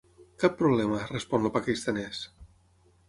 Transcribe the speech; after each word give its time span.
Cap 0.43 0.55
problema 0.61 1.01
—respon 1.03 1.45
el 1.49 1.53
paquistanès—. 1.59 2.23